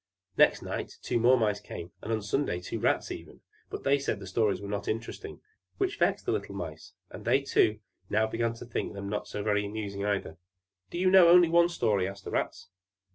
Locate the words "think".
8.65-8.93